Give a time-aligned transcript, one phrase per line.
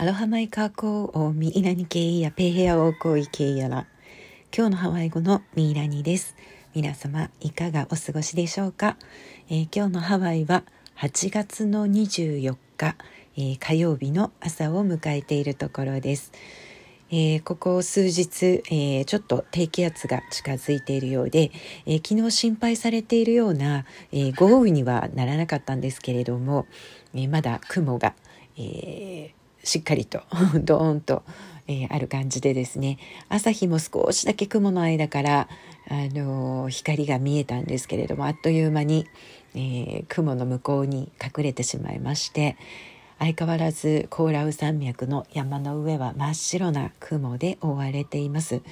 [0.00, 3.84] アロハマイカーコーをミイラニケイヤペヘアオーコーイケイヤラ
[4.56, 6.36] 今日のハワイ語のミイラニです。
[6.72, 8.96] 皆様いかがお過ごしでしょうか、
[9.50, 10.62] えー、今日のハワイは
[10.98, 12.94] 8月の24日、
[13.36, 16.30] えー、火曜日の朝を迎えているところです、
[17.10, 21.50] えー、ここ数日、えー、ちょっと低気圧が近づいているようで、
[21.86, 26.68] えー、昨日心配されているような、え豪雨にはならなかったんですけれども、
[27.16, 28.14] えまだ雲が、
[28.56, 29.32] え
[29.68, 30.22] しっかりと
[30.64, 31.22] ドーンと、
[31.66, 32.96] えー、ある感じでですね
[33.28, 35.48] 朝日も少しだけ雲の間から、
[35.88, 39.06] あのー、光が見えたんですけれどもあっという間に、
[39.54, 42.56] えー、雲の向こうに隠れてしまいまして
[43.18, 48.62] 相変わらずコーラウ山脈の山の上は真っ白な雲で覆われています。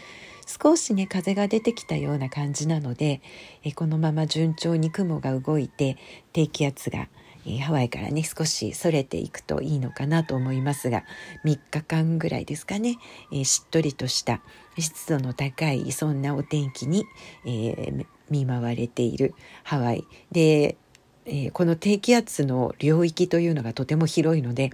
[0.47, 3.21] 少しね風が出てきたような感じなので
[3.65, 5.97] えこのまま順調に雲が動いて
[6.33, 7.09] 低気圧が
[7.47, 11.05] えハワイからね少しそれていくといいのかなと思いますが
[11.45, 12.99] 3日間ぐらいですかね、
[13.33, 14.41] えー、しっとりとした
[14.79, 17.05] 湿度の高いそんなお天気に、
[17.47, 20.05] えー、見舞われているハワイ。
[20.33, 20.77] で、
[21.25, 24.71] え、この低気圧の領域というのがとても広いので、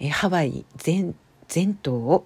[0.00, 1.14] えハワイ全
[1.48, 2.24] 全島を、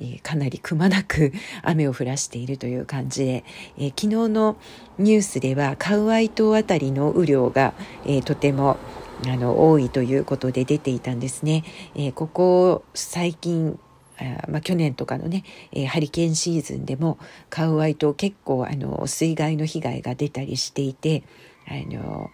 [0.00, 3.44] えかなりくまなく 雨を降らしているという感じで、
[3.78, 4.56] え昨日の
[4.98, 7.72] ニュースではカウアイ島あたりの雨量が、
[8.04, 8.76] えとても
[9.26, 11.64] あの多いということで出ていたんですね。
[11.94, 13.78] えー、ここ最近
[14.16, 17.18] あまあ、去年とかのね、えー、ハリケーンシーズンでも
[17.50, 21.24] カウアイ島結構あの水害の被害が出たりしていて
[21.66, 22.30] あの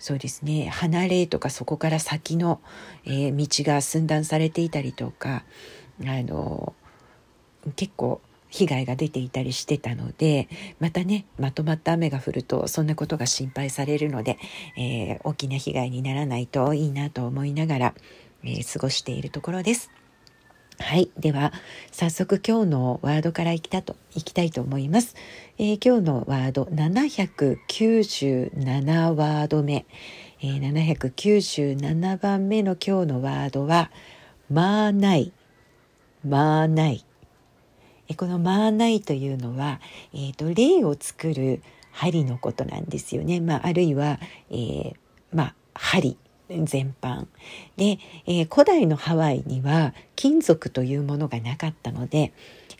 [0.00, 2.60] そうですね離れとかそこから先の、
[3.04, 5.44] えー、道が寸断されていたりとか
[6.02, 6.74] あの
[7.76, 8.20] 結構
[8.50, 10.48] 被害が出ていたりしてたので
[10.80, 14.38] またねまとまった雨が降るとそんなことが心配されるので、
[14.76, 17.94] えー、大きな被害にならないといいなと思いながら、
[18.44, 19.90] えー、過ごしているところです。
[20.80, 21.10] はい。
[21.18, 21.52] では、
[21.92, 25.14] 早速今日のワードからいきたと、いきたいと思います。
[25.58, 29.84] えー、今日のワード、797ワード目。
[30.40, 33.90] えー、797番目の今日のワードは、
[34.50, 35.34] まあない。
[36.26, 37.04] まあない。
[38.14, 39.80] このマーナイというのは、
[40.12, 41.62] えーと、霊を作る
[41.92, 44.18] 針のことなんですよね、まあ、あるいは、
[44.50, 44.94] えー、
[45.32, 46.16] まあ、針
[46.48, 47.26] 全般。
[47.76, 52.32] で、えー、古代のハワイには金属というものがなかったので、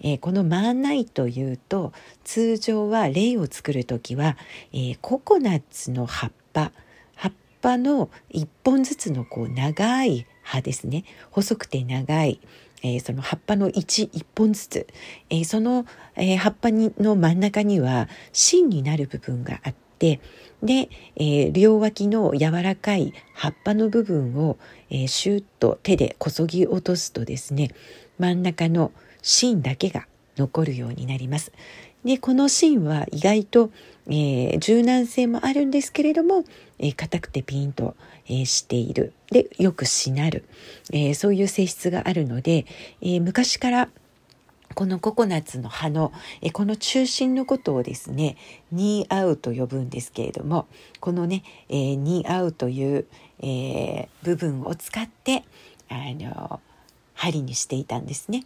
[0.03, 1.93] えー、このマーナイというと
[2.25, 4.37] 通常は霊を作る時は、
[4.73, 6.73] えー、ココナッツの葉っぱ
[7.15, 11.05] 葉っぱの一本ずつのこう長い葉ですね。
[11.31, 12.41] 細くて長い
[12.83, 14.87] えー、その葉っぱの11本ずつ、
[15.29, 15.87] えー、その、
[16.17, 20.21] えー、葉っぱにの真ん中には芯になる部分があって
[20.63, 24.59] で、え両脇の柔らかい葉っぱの部分を、
[24.91, 27.71] えシュッと手でこそぎ落とすとですね
[28.19, 28.93] 真ん中の
[29.23, 31.53] 芯だけが残るようになります。
[32.05, 33.71] でこの芯は意外と、
[34.07, 36.45] えー、柔軟性もあるんですけれども、
[36.79, 37.95] えー、硬くてピンと、
[38.27, 40.45] えー、しているでよくしなる、
[40.93, 42.67] えそういう性質があるので、
[43.01, 43.89] え昔から
[44.75, 48.37] このココナッツの葉のえこの中心のことをですね
[48.73, 50.67] ニーアウと呼ぶんですけれども
[50.99, 53.07] このね、えー、ニーアウという、
[53.41, 55.45] えー、部分を使って
[55.89, 56.61] あの
[57.15, 58.45] 針にしていたんですね。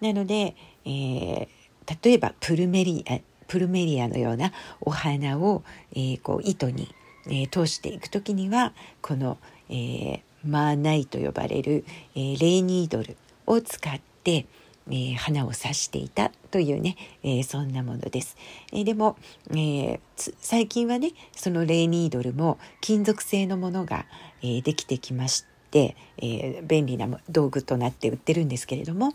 [0.00, 0.54] なので、
[0.84, 1.61] えー
[2.02, 3.18] 例えばプルメリア
[3.52, 4.50] プルメリアのような
[4.80, 5.62] お花を、
[5.92, 6.88] えー、こう糸に、
[7.26, 8.72] えー、通していく時には
[9.02, 9.36] この、
[9.68, 11.84] えー、マーナイと呼ばれる、
[12.14, 13.14] えー、レイニードル
[13.46, 14.46] を使って、
[14.88, 18.38] えー、花を刺していたというね、えー、そんなものです。
[18.72, 19.16] えー、でも、
[19.50, 20.00] えー、
[20.40, 24.06] 最近はねそのレイニードルも金属製のものが、
[24.40, 29.12] えー、できてきまして、えー、便利な道具となって売ってるんですけれども、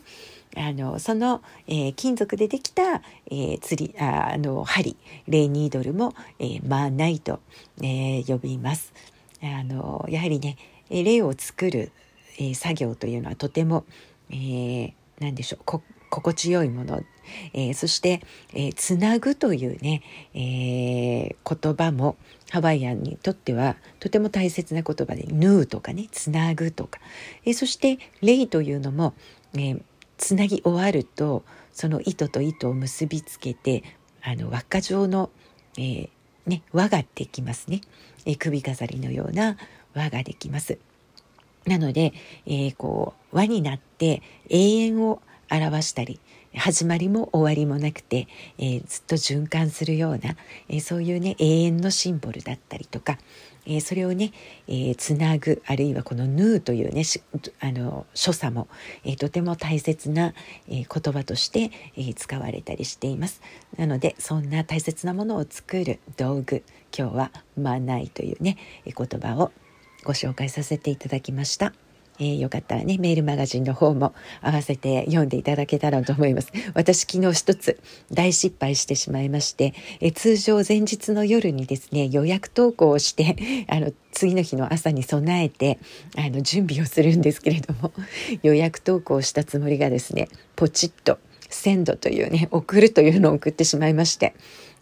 [0.56, 4.96] あのその、えー、金属でできた、えー、釣りあの針
[5.28, 7.40] レイニードルも、えー、マーナイと、
[7.82, 8.94] えー、呼びます。
[9.42, 10.58] あのやはりね
[10.90, 11.92] 霊を作る、
[12.40, 13.86] えー、作業というのはとても、
[14.30, 17.02] えー、何でしょうこ心地よいもの、
[17.54, 18.22] えー、そして、
[18.54, 20.02] えー、つなぐというね、
[20.34, 22.16] えー、言葉も
[22.50, 27.00] ハワイアンにとってはとても大切な言葉で「ヌー」とかね「つなぐ」とか、
[27.46, 29.14] えー、そして「レイ」というのも、
[29.54, 29.82] えー、
[30.18, 33.84] つなぎ終わるとその糸と糸を結びつけて
[34.22, 35.30] あの輪っか状の、
[35.78, 36.10] えー、
[36.48, 37.82] ね、輪ができますね、
[38.26, 39.58] えー、首飾りのような
[39.94, 40.78] 輪ができます。
[41.66, 42.14] なので、
[42.46, 45.22] えー、こう輪になって永遠を
[45.52, 46.20] 表したり
[46.56, 48.28] 始まりも終わりもなくて、
[48.58, 50.36] えー、ずっと循環するような、
[50.70, 53.18] えー、そういうね永遠のシンボルだったりとか、
[53.66, 54.32] えー、それをね、
[54.68, 57.04] えつなぐあるいはこの「ヌー」というね
[57.60, 58.68] あの所作も、
[59.04, 60.34] えとても大切な、
[60.70, 63.42] え言葉として、え使われたりしています。
[63.78, 66.64] なのでそんな大切なものを作る道具
[66.98, 69.52] 今日は「まない」というね言葉を
[70.04, 71.87] ご紹介させていただきました。
[72.20, 76.52] えー、よかったらねメールマガジンの方も合わせて読んでいただけたらと思います。
[76.74, 77.80] 私昨日一つ
[78.12, 83.36] 大失敗してしまいまして、えー、通常前日の夜にですね予約投稿をして
[83.70, 85.80] あの次の日の朝に備えて
[86.16, 87.94] あの準備をするんですけれども
[88.44, 94.34] 予約投稿したつもりがですねポチッと「センド」というね送るというのを送ってしまいまして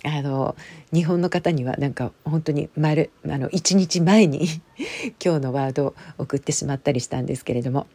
[0.04, 0.56] あの
[0.94, 4.48] 日本の方にはなんか本当に丸あの1日前に
[5.24, 7.88] 今日のワードを送ってしまったりしたんですけれども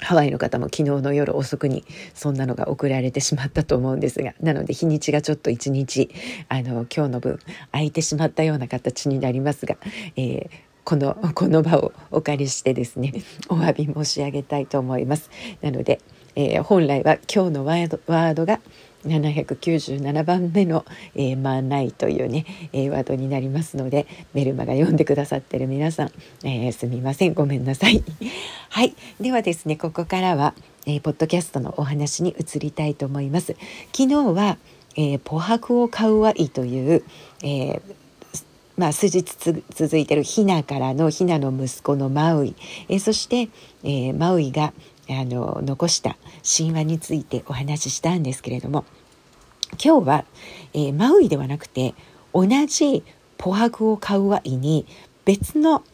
[0.00, 1.84] ハワイの方も昨日の夜遅くに
[2.14, 6.10] そんなのが送られてしまったと思うんですがなので日にちがちょっと1日
[6.48, 7.38] あの今日の分
[7.72, 9.76] 空いてしまったような形になりますが、
[10.16, 10.48] えー、
[10.84, 13.12] このこの場をお借りしてですね
[13.50, 15.30] お詫び申し上げたいと思います。
[15.60, 16.00] なので、
[16.34, 18.60] えー、本来は今日のワードワードが
[19.08, 20.84] 「797番目の
[21.16, 26.10] 「えー、まあない」というね、えー、ワードになりますのでメルマが読んでくださってる皆さん、
[26.44, 28.02] えー、すみませんごめんなさい。
[28.70, 30.54] はいではですねここからは、
[30.86, 33.56] えー、ポッドキャストのお話に移りたいと思います。
[33.92, 34.58] 昨日は、
[34.96, 37.02] えー、ポハクを買うわいという、
[37.42, 37.80] えー
[38.78, 39.24] まあ、数日
[39.74, 42.54] 続いてるヒナからのヒナの息子のマウイ、
[42.88, 43.48] え、そして、
[43.82, 44.72] えー、マウイが
[45.10, 48.84] あの残した神話についてお話ししたんですけれども
[49.82, 50.24] 今日は、
[50.74, 51.94] えー、マウイではなくて
[52.34, 53.04] 同じ
[53.36, 54.86] ポハグを買うワイに
[55.24, 55.84] 別の、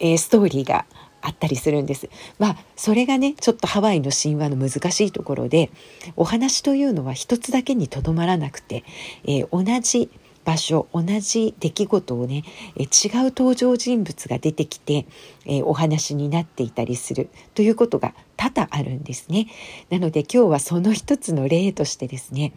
[0.00, 0.86] えー、ストーリーが
[1.22, 2.08] あったりするんです。
[2.38, 5.70] まあそれがねちょっとハワイの神話の難しいところで
[6.14, 8.84] お話というのは一つだけにとどまらなくて、
[9.24, 10.08] えー、同じ
[10.46, 12.44] 場所同じ出来事をね、
[12.76, 12.88] え違う
[13.36, 15.06] 登場人物が出てきて、
[15.44, 19.48] えお話になっていたりするということが多々あるんですね。
[19.90, 22.52] なので今日はその一つの例としてですね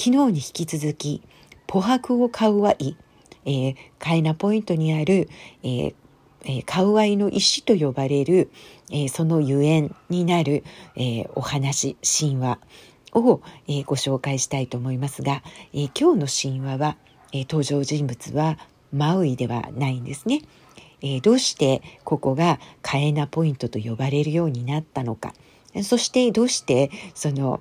[0.00, 1.22] 昨日に引き続き
[1.66, 2.96] 「ポハクを買うわい」
[3.44, 5.28] えー、カイナポイントにある、
[5.62, 5.94] えー
[6.44, 8.50] えー、カウアイの石と呼ばれる、
[8.90, 10.62] えー、そのゆえんになる、
[10.96, 12.58] えー、お話神話
[13.12, 15.42] を、えー、ご紹介したいと思いますが、
[15.72, 16.96] えー、今日の神話は
[17.34, 18.58] えー、登場人物は
[18.92, 20.42] マウイではないんですね。
[21.02, 25.34] えー、どうしてここがカエナポイントと呼ばれるようになったのか
[25.82, 27.60] そしてどうしてその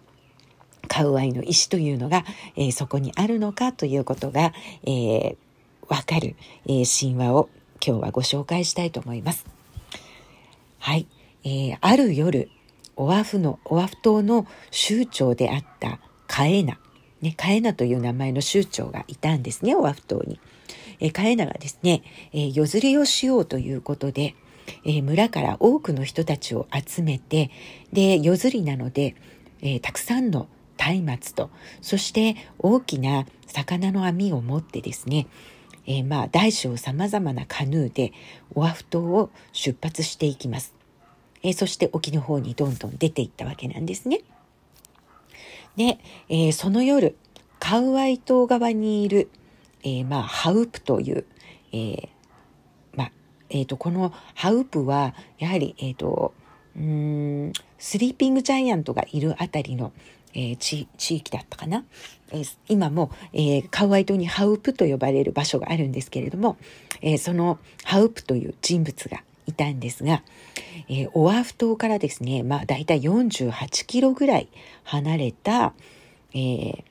[0.88, 2.24] カウアイの石というのが、
[2.56, 4.54] えー、そこにあるのかということが、
[4.84, 5.36] えー、
[5.88, 6.36] わかる、
[6.68, 7.50] え、神話を
[7.86, 9.46] 今日はご紹介したいと思います。
[10.80, 11.08] はい、
[11.44, 12.50] え、ある夜
[12.96, 16.78] オアフのオアフ島の州長であったカエナ
[17.24, 20.40] ね、カエナという名前の州長がいたんですね、オアフ島に。
[21.00, 22.04] えカエナがですね、
[22.34, 24.36] え夜釣りをしようということで、
[24.86, 27.50] え村から多くの人たちを集めて、
[27.92, 29.16] で、夜釣りなので、
[29.62, 30.48] えたくさんの
[30.78, 31.50] 松明と、
[31.82, 35.28] そして大きな魚の網を持ってですね、
[35.86, 38.14] えー、まあ大小さまざまなカヌーで
[38.56, 40.74] オアフ島を出発していきます。
[41.42, 44.22] えー、そして沖の方にどんどん出ていったわけなんですね。
[45.76, 46.00] で、
[46.30, 47.16] えー、その夜
[47.60, 49.30] カウアイ島側にいる、
[49.84, 51.26] えー、まあ、ハウプという、
[51.72, 52.10] えー、
[52.96, 53.12] まあ、
[53.50, 56.34] えー、と、このハウプは、やはり、えっ、と、
[56.76, 59.94] うん、スリーピングジャイアントがいるあたりの、
[60.34, 61.86] えー、地域だったかな、
[62.32, 66.58] えー、今も、えー、カウアイ島にハウプと呼ばれる場所があるんですけれども、
[67.02, 70.24] えー、そのハウプという人物がいたんですが、
[70.90, 74.50] えー、オアフ島からですね、まあ大体48キロぐらい
[74.84, 75.74] 離れた、
[76.34, 76.84] えー、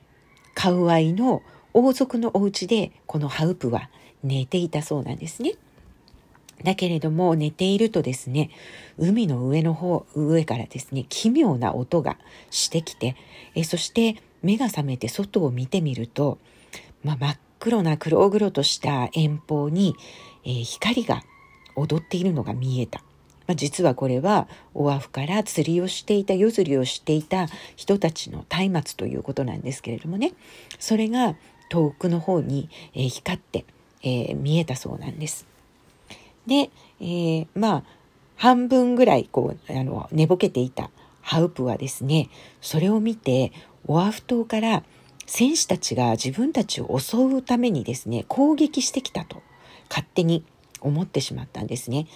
[0.53, 1.41] カウアイの
[1.73, 3.89] 王族のお家でこのハウプは
[4.23, 5.53] 寝ていたそうなんですね。
[6.63, 8.49] だけれども寝ているとですね、
[8.97, 12.17] 海の上の方、上からですね、奇妙な音が
[12.51, 13.15] してきて、
[13.55, 16.37] えそして目が覚めて外を見てみると、
[17.03, 19.95] まあ、真っ黒な黒々とした遠方に、
[20.43, 21.23] えー、光が
[21.75, 23.03] 踊っているのが見えた。
[23.45, 30.33] まあ、実はこれはオアフから釣りをしていた夜釣りをしていた人たちの松明ということなんですけれどもね
[30.79, 31.35] それが
[31.69, 33.65] 遠くの方に、えー、光って、
[34.01, 35.45] えー、見えたそうなんです。
[36.47, 37.83] で、えー、まあ
[38.35, 40.89] 半分ぐらいこうあの寝ぼけていた
[41.21, 42.29] ハウプはですね
[42.61, 43.51] それを見て
[43.87, 44.83] オアフ島から
[45.25, 49.41] 戦士たちが自分たちを襲うためにですね攻撃してきたと
[49.89, 50.43] 勝手に
[50.83, 52.07] 思ってしまったんですね。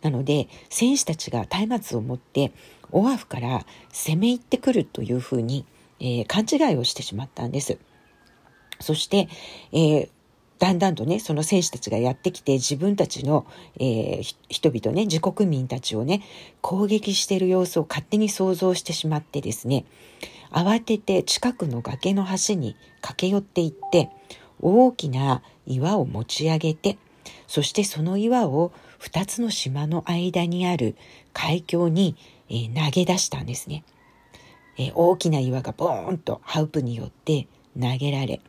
[0.00, 2.52] なので戦士たちが松明を持って
[2.90, 5.64] オアフから攻め入ってくるというふうに、
[6.00, 7.78] えー、勘違いをしてしまったんです。
[8.80, 9.28] そして、
[9.72, 10.10] えー、
[10.58, 13.46] だんだんとね、その戦士たちがやってきて自分たちの、
[13.80, 16.22] えー、人々ね、自国民たちをね、
[16.60, 19.84] 攻撃している様子を勝手に想像してしまってですね、
[20.50, 24.10] 慌てて近くの崖の端に駆け寄っていって、
[24.60, 26.98] 大きな岩を持ち上げて、
[27.46, 30.96] そしてその岩を2つの島の間にある
[31.32, 32.16] 海峡に、
[32.48, 33.84] えー、投げ出したんですね、
[34.78, 37.46] えー、大きな岩がボーンとハウプによって
[37.80, 38.40] 投げられ、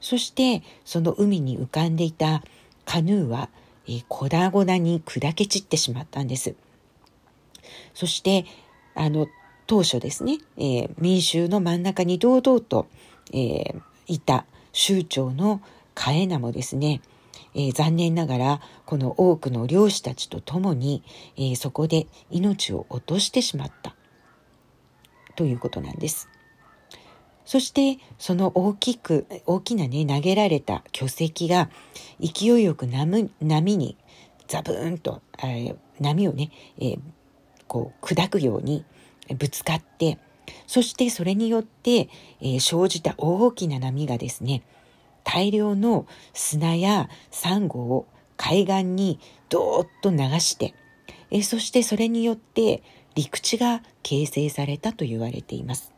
[0.00, 2.42] そしてその海に浮かんでいた
[2.84, 3.48] カヌーは、
[3.86, 6.54] えー、粉々に砕け散ってしまったんです。
[7.94, 8.44] そして
[8.94, 9.26] あの
[9.66, 12.86] 当初ですね、えー、民衆の真ん中に堂々と、
[13.32, 15.60] えー、いた州長の
[15.94, 17.00] カエナもですね、
[17.56, 21.02] えー、残念ながらこの多くの漁師たちと共に、
[21.36, 23.96] えー、そこで命を落としてしまった
[25.34, 26.28] ということなんです。
[27.46, 31.70] そしてその大きく大きなね投げられた巨石が
[32.20, 33.30] 勢いよく波
[33.76, 33.96] に
[34.48, 37.00] ザブーンと、えー、波をね、えー、
[37.68, 38.84] こう砕くように
[39.38, 40.18] ぶつかって
[40.66, 42.08] そしてそれによって、
[42.40, 44.62] えー、生じた大きな波がですね
[45.26, 48.06] 大量の砂やサンゴを
[48.36, 49.18] 海岸に
[49.48, 50.72] どーっと流して、
[51.32, 52.84] えそしてそれによって
[53.16, 55.92] 陸地が形成されたと言われています。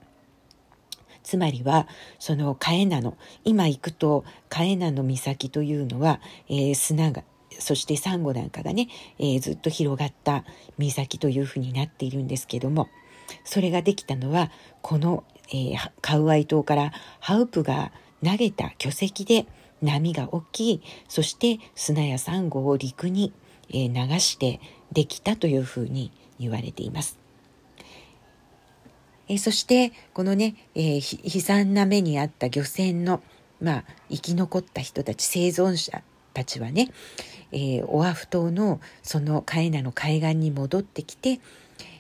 [1.22, 1.86] つまりは
[2.18, 7.22] そのカエナの今行くとカエナの岬というのは、えー、砂が
[7.58, 10.44] そしてサンゴなんかがね、えー、ずっと広がった
[10.78, 12.88] 岬というふうになっているんですけども
[13.44, 17.92] それができたのはこの、えー、カウアイ島からハウプが
[18.24, 19.46] 投げた巨石で
[19.82, 23.32] 波が起きいそして砂やサンゴを陸に
[23.70, 24.60] 流して
[24.92, 27.18] できたというふうに言われています。
[29.28, 33.22] えそしてこのね、えー、悲惨な目にあった漁船の、
[33.60, 36.90] まあ、生き残った人たち生存者たちはね、
[37.52, 41.40] えー、オアフ島のそのカエナの海岸に戻ってきて、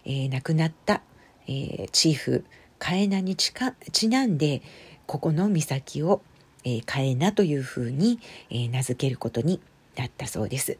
[0.06, 1.02] えー、亡くなった、
[1.46, 2.44] えー、チーフ
[2.78, 4.62] カエナにちかちなんで
[5.08, 6.20] ここの岬を、
[6.64, 9.58] えー、カエナというふうに、えー、名付けることに
[9.96, 10.76] なったそうです。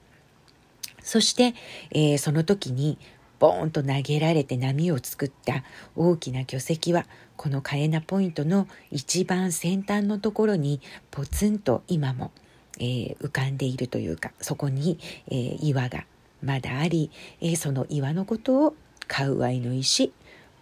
[1.02, 1.54] そして、
[1.90, 2.98] えー、その時に
[3.38, 5.64] ボーンと投げられて波を作った
[5.96, 7.06] 大きな巨石は
[7.36, 12.30] このカエナポイントの一番先端のところにポツンと今も、
[12.78, 16.04] えー、浮かんでいるというかそこに、えー、岩が
[16.42, 18.74] まだあり、えー、その岩のことを
[19.06, 20.12] カウアイの石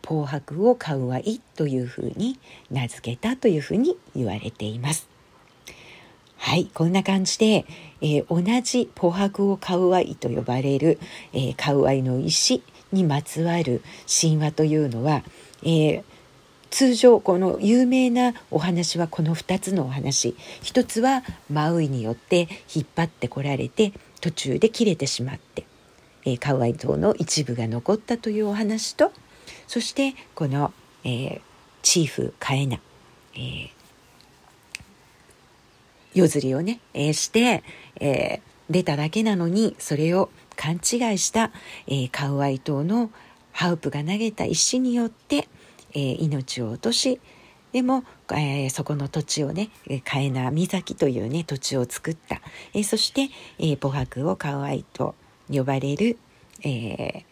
[0.07, 2.39] 紅白を買うはいというふうに
[2.71, 5.09] 名付けたというふうに言われています。
[6.39, 7.65] はい、こんな感じで、
[8.01, 11.01] えー、同じ紅白を買うはいと呼ばれる、
[11.33, 15.25] えー、カウアイの石にまつわる神話というのは、
[15.63, 16.05] えー、
[16.71, 25.65] 通常この有名なお話はこの2つのお話一つはマウイによって引っ張ってこられて途中で切れてしまって、
[26.25, 29.11] えー、カウアイ島の一部が残ったというお話と
[29.67, 30.73] そしてこの、
[31.05, 31.41] えー、
[31.83, 32.81] チーフカエナ、
[33.35, 33.71] えー、
[36.15, 37.63] 夜釣りをね、えー、して、
[38.01, 41.53] えー、出ただけなのにそれを勘違いした、
[41.87, 43.11] えー、カウアイ島の
[43.53, 45.49] ハウプが投げた石によって、
[45.93, 47.21] えー、命を落とし
[47.73, 49.71] でも、えー、そこの土地をね
[50.05, 52.41] カエナ岬というね土地を作った、
[52.73, 55.15] えー、そして、えー、母白をカウアイと
[55.51, 56.19] 呼ばれる、
[56.63, 57.25] えー、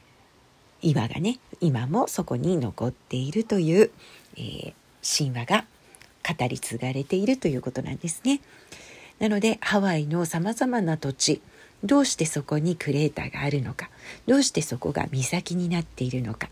[0.82, 3.90] 岩がね今もそこに残っているという、
[4.36, 5.64] えー、神話が
[6.26, 8.40] 語り継がれているということなんですね。
[9.18, 11.40] なのでハワイのさまざまな土地
[11.84, 13.90] どうしてそこにクレーターがあるのか
[14.26, 16.48] どうしてそこが岬になっているのか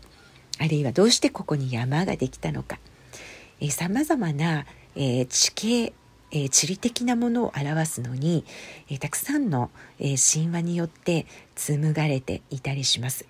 [0.59, 2.79] あるいはどうしてここに山ができたのか
[3.69, 5.93] さまざまな、えー、地形
[6.35, 8.43] えー、地理的なものを表すのに、
[8.89, 9.69] えー、たくさんの、
[9.99, 13.27] え、神話によって紡がれていたりします。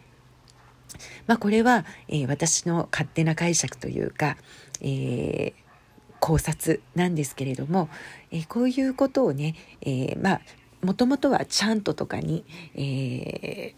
[1.28, 4.38] まあ、これは、えー、私の勝手な解釈というか、
[4.82, 5.54] えー、
[6.20, 7.90] 考察なんですけれども、
[8.32, 10.42] えー、こういうことをね、えまあ
[10.82, 12.44] もともとはチャントとかに、
[12.76, 13.74] え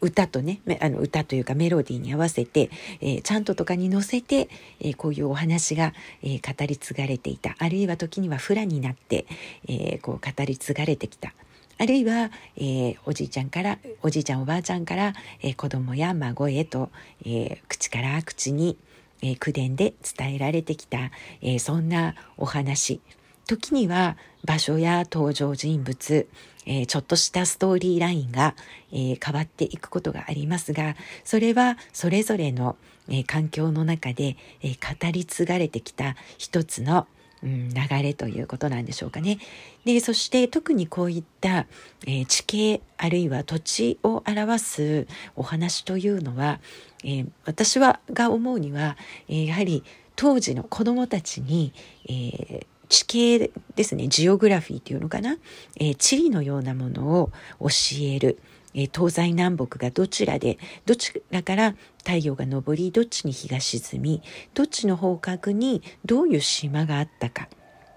[0.00, 4.48] 歌とねあの歌というかメロディーに合わせて、えー、チャントとかに乗せて、
[4.80, 5.92] えー、こういうお話が、
[6.22, 7.56] えー、語り継がれていた。
[7.58, 9.26] あるいは時にはフラになって、
[9.68, 11.34] えこう語り継がれてきた。
[11.78, 16.90] あるいは、えー、おじいちゃんから、おじいちゃんおばあちゃんから、えー、子供や孫へと、
[17.22, 18.78] えー、口から口に、
[19.20, 21.10] えー、口伝で伝えられてきた、
[21.42, 23.00] えー、そんなお話。
[23.46, 26.26] 時には場所や登場人物、
[26.64, 28.54] えー、ちょっとしたストーリーラインが、
[28.90, 32.76] えー、変わっていくことがありますが、それはそれぞれの、
[33.08, 37.06] えー、環境の中で、え語り継がれてきた一つの、
[37.42, 39.38] うん、流れということなんでしょうかね。
[39.84, 41.66] で、そして特にこういった、
[42.06, 46.60] え地形あるいは土地を表すお話というのは、
[47.04, 48.96] え私はが思うには、
[49.28, 49.84] えやはり
[50.16, 51.72] 当時の子供たちに、
[52.08, 55.36] えー、地形ですね、ジオグラフィーというのかな、
[55.78, 57.68] えー、地理のようなものを教
[58.00, 58.38] える。
[58.76, 64.22] え、東西南北がどちらで、どちらから太陽が昇り、どっちに日が沈み、
[64.54, 67.48] どっちの方角にどういう島があったか。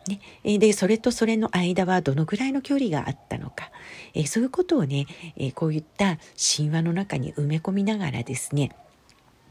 [0.07, 3.71] ね、で、それとそれの間はどのぐらいの距離があったのか。
[4.13, 5.05] えそういうことをね、
[5.35, 6.17] えこういった
[6.57, 8.71] 神話の中に埋め込みながらですね、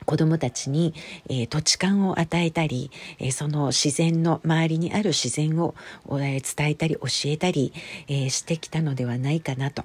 [0.08, 0.94] 子供たちに、
[1.28, 5.74] えー、土地勘を与えたり、えー、その自然の周りにある自然を、
[6.06, 7.74] えー、伝えたり教えたり、
[8.08, 9.84] えしてきたのではないかなと、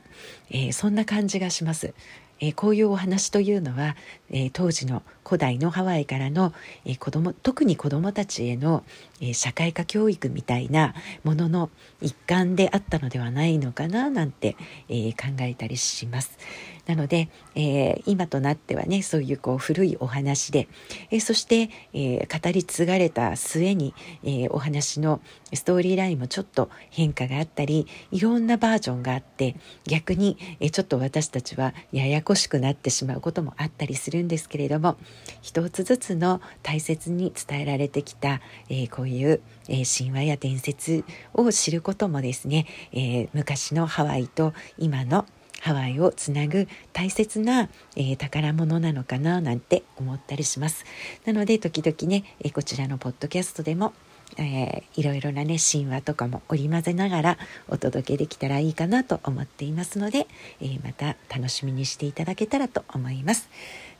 [0.49, 1.93] えそんな感じがします。
[2.39, 3.95] えこういうお話というのは、
[4.29, 6.53] え当時の古代のハワイからの、
[6.85, 8.83] え子供特に子どもたちへの、
[9.21, 11.69] え社会科教育みたいなものの
[12.01, 14.55] 一環であったのではないのかななんて、
[14.87, 16.37] え考えたりします。
[16.85, 20.67] なので、えー、今となってはねそういうこう古いお話で、
[21.11, 25.21] えー、そして、えー、語り継がれた末に、えお話の
[25.53, 34.97] ストーリーラインもちょっと変化があったりいろんなバージョンがあって逆に、えちょっと私たちはややこしくなってしまうこともあったりするんですけれども
[35.41, 45.25] 一つずつの大切に伝えられてきた、えこういう、え神話や伝説を知ることもですね、え昔のハワイと今の
[45.63, 50.83] ハワイをつなぐ大切な、えー、宝物なのかななんて思ったりします。
[51.25, 53.93] なので時々ね、えー、こちらのポッドキャストでも
[54.37, 60.27] えー、いろいろなね神話とかも織り交ぜながらお届けできたらいいかなと思っていますので、
[60.59, 63.47] えー、また楽しみにしていただけたらと思います。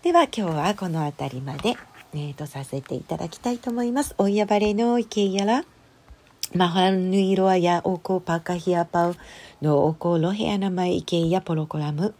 [0.01, 1.75] では今日はこの辺りまで、
[2.13, 4.15] えー、とさせていただきたいと思います。
[4.17, 5.65] おいやばれのいけやら
[6.55, 9.15] マハヌイロアヤオコパカヒアパウ
[9.63, 12.13] ノオコロヘアナマイケイヤポロコラム。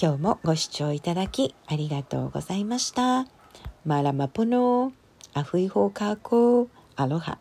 [0.00, 3.26] 今日もご視聴いただきありがとうございました。
[3.84, 4.92] マラマポノ
[5.32, 7.38] アフイホーカーコーアロハ。